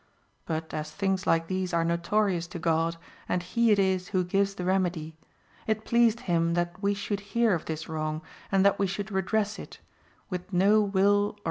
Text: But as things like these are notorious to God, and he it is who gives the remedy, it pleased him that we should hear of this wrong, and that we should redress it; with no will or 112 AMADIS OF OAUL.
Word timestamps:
But 0.47 0.73
as 0.73 0.89
things 0.89 1.27
like 1.27 1.45
these 1.45 1.75
are 1.75 1.85
notorious 1.85 2.47
to 2.47 2.57
God, 2.57 2.97
and 3.29 3.43
he 3.43 3.69
it 3.69 3.77
is 3.77 4.07
who 4.07 4.23
gives 4.23 4.55
the 4.55 4.65
remedy, 4.65 5.15
it 5.67 5.85
pleased 5.85 6.21
him 6.21 6.55
that 6.55 6.73
we 6.81 6.95
should 6.95 7.19
hear 7.19 7.53
of 7.53 7.65
this 7.65 7.87
wrong, 7.87 8.23
and 8.51 8.65
that 8.65 8.79
we 8.79 8.87
should 8.87 9.11
redress 9.11 9.59
it; 9.59 9.77
with 10.27 10.51
no 10.51 10.81
will 10.81 10.81
or 10.81 10.81
112 10.81 10.95
AMADIS 10.95 11.29
OF 11.29 11.29
OAUL. 11.35 11.39